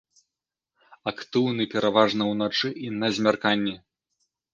[1.11, 3.75] Актыўны пераважна ўначы і на змярканні.